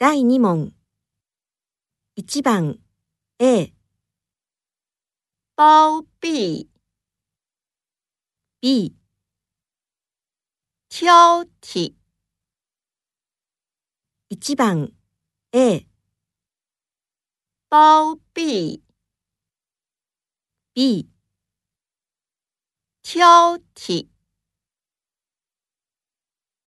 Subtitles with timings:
[0.00, 0.72] 第2問。
[2.16, 2.78] 1番
[3.38, 3.74] A、
[5.54, 6.70] 包庇、
[8.62, 8.96] B、
[10.88, 11.94] 挑剔、
[14.30, 14.94] 1番
[15.52, 15.86] A、
[17.68, 18.82] 包庇、
[20.74, 21.10] B、
[23.02, 24.09] 挑剔。